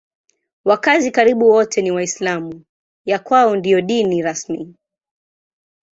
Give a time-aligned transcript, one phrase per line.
[0.65, 2.63] Wakazi karibu wote ni Waislamu;
[3.05, 4.75] ya kwao ndiyo dini rasmi.